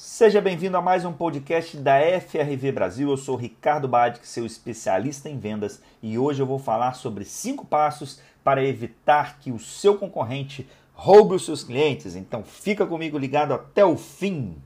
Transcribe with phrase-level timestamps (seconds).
[0.00, 3.10] Seja bem-vindo a mais um podcast da FRV Brasil.
[3.10, 7.66] Eu sou Ricardo Badic, seu especialista em vendas, e hoje eu vou falar sobre cinco
[7.66, 12.14] passos para evitar que o seu concorrente roube os seus clientes.
[12.14, 14.62] Então fica comigo ligado até o fim.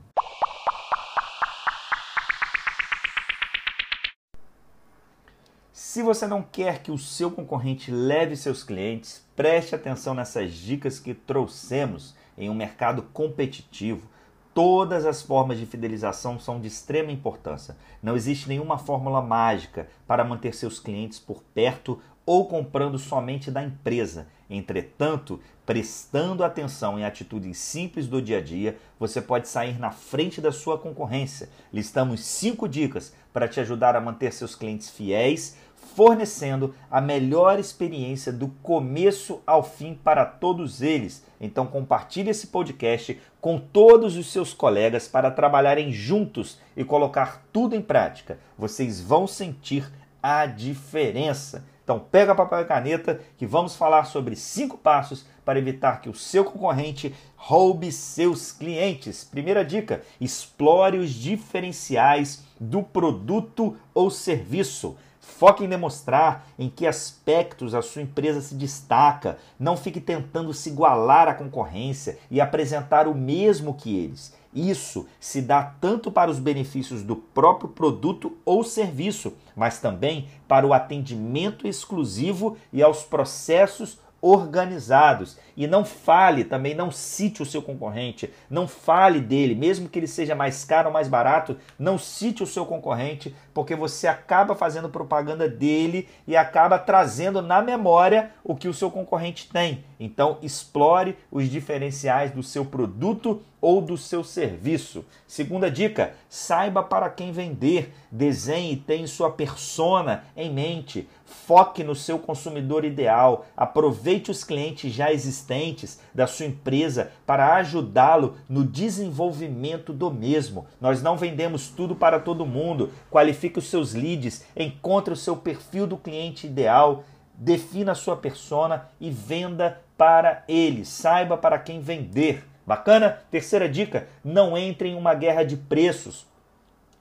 [5.71, 10.99] Se você não quer que o seu concorrente leve seus clientes, preste atenção nessas dicas
[10.99, 14.12] que trouxemos em um mercado competitivo
[14.53, 17.75] Todas as formas de fidelização são de extrema importância.
[18.03, 23.63] Não existe nenhuma fórmula mágica para manter seus clientes por perto ou comprando somente da
[23.63, 24.27] empresa.
[24.47, 30.39] Entretanto, prestando atenção em atitudes simples do dia a dia, você pode sair na frente
[30.39, 31.49] da sua concorrência.
[31.71, 35.57] Listamos cinco dicas para te ajudar a manter seus clientes fiéis,
[35.95, 41.23] fornecendo a melhor experiência do começo ao fim para todos eles.
[41.39, 47.75] Então compartilhe esse podcast com todos os seus colegas para trabalharem juntos e colocar tudo
[47.75, 48.39] em prática.
[48.57, 51.65] Vocês vão sentir a diferença.
[51.83, 56.15] Então pega papel e caneta que vamos falar sobre cinco passos para evitar que o
[56.15, 59.25] seu concorrente roube seus clientes.
[59.25, 64.95] Primeira dica: explore os diferenciais do produto ou serviço.
[65.25, 69.37] Foque em demonstrar em que aspectos a sua empresa se destaca.
[69.57, 74.33] Não fique tentando se igualar à concorrência e apresentar o mesmo que eles.
[74.53, 80.67] Isso se dá tanto para os benefícios do próprio produto ou serviço, mas também para
[80.67, 85.37] o atendimento exclusivo e aos processos organizados.
[85.55, 90.07] E não fale também, não cite o seu concorrente, não fale dele, mesmo que ele
[90.07, 94.89] seja mais caro ou mais barato, não cite o seu concorrente, porque você acaba fazendo
[94.89, 99.83] propaganda dele e acaba trazendo na memória o que o seu concorrente tem.
[99.99, 105.05] Então, explore os diferenciais do seu produto ou do seu serviço.
[105.25, 111.07] Segunda dica: saiba para quem vender, desenhe e tenha sua persona em mente.
[111.25, 118.35] Foque no seu consumidor ideal, aproveite os clientes já existentes da sua empresa para ajudá-lo
[118.47, 120.67] no desenvolvimento do mesmo.
[120.79, 122.91] Nós não vendemos tudo para todo mundo.
[123.09, 128.89] Qualifique os seus leads, encontre o seu perfil do cliente ideal, defina a sua persona
[128.99, 130.85] e venda para ele.
[130.85, 132.43] Saiba para quem vender.
[132.65, 133.19] Bacana?
[133.29, 136.25] Terceira dica: não entre em uma guerra de preços.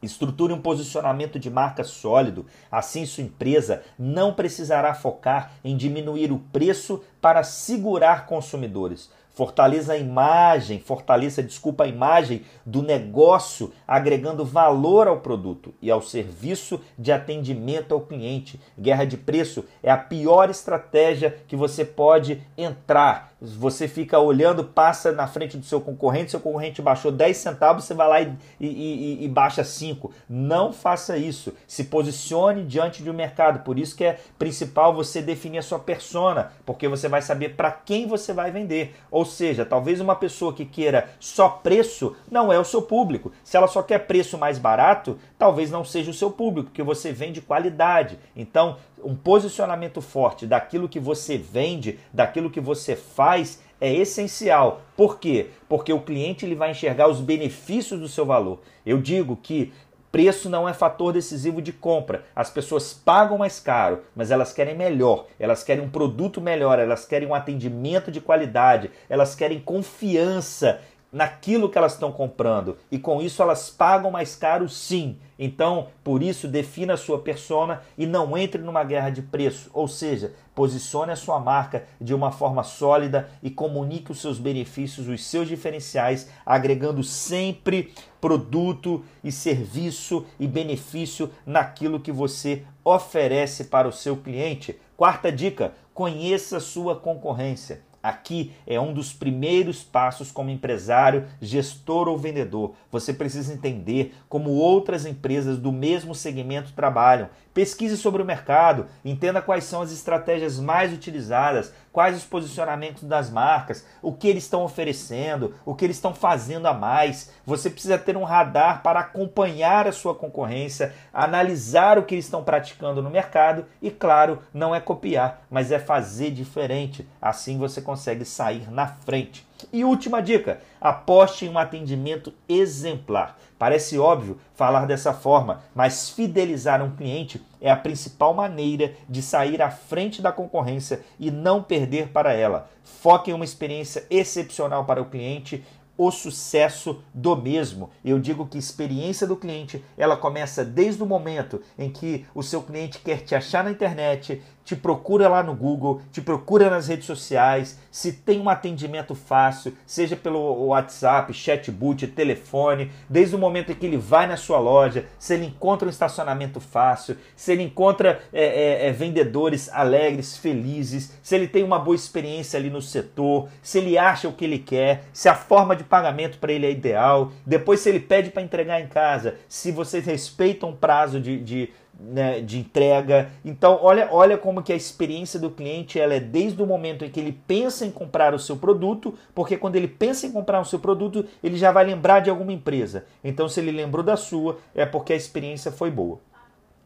[0.02, 6.40] Estruture um posicionamento de marca sólido, assim sua empresa não precisará focar em diminuir o
[6.52, 9.08] preço para segurar consumidores.
[9.34, 16.02] Fortaleça a imagem, fortaleça, desculpa, a imagem do negócio, agregando valor ao produto e ao
[16.02, 18.60] serviço de atendimento ao cliente.
[18.78, 25.10] Guerra de preço é a pior estratégia que você pode entrar você fica olhando, passa
[25.10, 28.66] na frente do seu concorrente, seu concorrente baixou 10 centavos, você vai lá e, e,
[28.66, 30.12] e, e, baixa 5.
[30.28, 31.52] Não faça isso.
[31.66, 33.64] Se posicione diante de um mercado.
[33.64, 37.72] Por isso que é principal você definir a sua persona, porque você vai saber para
[37.72, 38.94] quem você vai vender.
[39.10, 43.32] Ou seja, talvez uma pessoa que queira só preço não é o seu público.
[43.44, 47.12] Se ela só quer preço mais barato, talvez não seja o seu público, porque você
[47.12, 48.18] vende qualidade.
[48.34, 54.82] Então, um posicionamento forte daquilo que você vende, daquilo que você faz, é essencial.
[54.96, 55.50] Por quê?
[55.68, 58.60] Porque o cliente ele vai enxergar os benefícios do seu valor.
[58.86, 59.72] Eu digo que
[60.12, 62.24] preço não é fator decisivo de compra.
[62.36, 67.06] As pessoas pagam mais caro, mas elas querem melhor, elas querem um produto melhor, elas
[67.06, 70.80] querem um atendimento de qualidade, elas querem confiança
[71.12, 75.18] naquilo que elas estão comprando e com isso elas pagam mais caro sim.
[75.38, 79.88] Então, por isso, defina a sua persona e não entre numa guerra de preço, ou
[79.88, 85.24] seja, posicione a sua marca de uma forma sólida e comunique os seus benefícios, os
[85.24, 93.92] seus diferenciais, agregando sempre produto e serviço e benefício naquilo que você oferece para o
[93.92, 94.78] seu cliente.
[94.96, 97.82] Quarta dica: conheça a sua concorrência.
[98.02, 102.74] Aqui é um dos primeiros passos como empresário, gestor ou vendedor.
[102.90, 107.28] Você precisa entender como outras empresas do mesmo segmento trabalham.
[107.54, 113.30] Pesquise sobre o mercado, entenda quais são as estratégias mais utilizadas, quais os posicionamentos das
[113.30, 117.30] marcas, o que eles estão oferecendo, o que eles estão fazendo a mais.
[117.44, 122.42] Você precisa ter um radar para acompanhar a sua concorrência, analisar o que eles estão
[122.42, 127.06] praticando no mercado e, claro, não é copiar, mas é fazer diferente.
[127.20, 127.91] Assim você consegue
[128.24, 129.46] sair na frente.
[129.72, 133.38] E última dica: aposte em um atendimento exemplar.
[133.58, 139.62] Parece óbvio falar dessa forma, mas fidelizar um cliente é a principal maneira de sair
[139.62, 142.68] à frente da concorrência e não perder para ela.
[142.82, 145.64] Foque em uma experiência excepcional para o cliente,
[145.96, 147.90] o sucesso do mesmo.
[148.04, 152.62] Eu digo que experiência do cliente, ela começa desde o momento em que o seu
[152.62, 157.06] cliente quer te achar na internet, te procura lá no Google, te procura nas redes
[157.06, 163.74] sociais, se tem um atendimento fácil, seja pelo WhatsApp, chatbot, telefone, desde o momento em
[163.74, 168.20] que ele vai na sua loja, se ele encontra um estacionamento fácil, se ele encontra
[168.32, 173.48] é, é, é, vendedores alegres, felizes, se ele tem uma boa experiência ali no setor,
[173.62, 176.70] se ele acha o que ele quer, se a forma de pagamento para ele é
[176.70, 181.38] ideal, depois se ele pede para entregar em casa, se vocês respeitam o prazo de,
[181.40, 183.30] de né, de entrega.
[183.44, 187.10] Então, olha, olha como que a experiência do cliente ela é desde o momento em
[187.10, 190.64] que ele pensa em comprar o seu produto, porque quando ele pensa em comprar o
[190.64, 193.04] seu produto, ele já vai lembrar de alguma empresa.
[193.22, 196.20] Então, se ele lembrou da sua, é porque a experiência foi boa.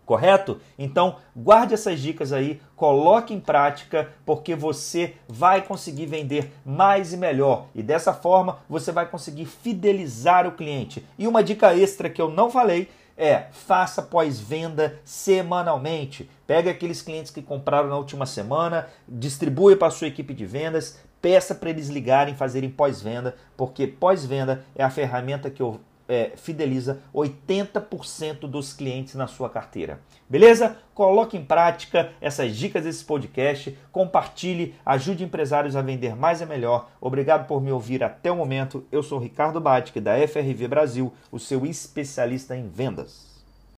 [0.07, 0.61] Correto?
[0.79, 7.17] Então, guarde essas dicas aí, coloque em prática, porque você vai conseguir vender mais e
[7.17, 7.67] melhor.
[7.75, 11.05] E dessa forma, você vai conseguir fidelizar o cliente.
[11.19, 16.29] E uma dica extra que eu não falei é faça pós-venda semanalmente.
[16.47, 20.99] Pega aqueles clientes que compraram na última semana, distribui para a sua equipe de vendas,
[21.21, 27.01] peça para eles ligarem, fazerem pós-venda, porque pós-venda é a ferramenta que eu é, fideliza
[27.15, 30.01] 80% dos clientes na sua carteira.
[30.29, 30.77] Beleza?
[30.95, 36.91] Coloque em prática essas dicas desse podcast, compartilhe, ajude empresários a vender mais e melhor.
[37.01, 38.85] Obrigado por me ouvir até o momento.
[38.91, 43.36] Eu sou Ricardo Batic, da FRV Brasil, o seu especialista em vendas.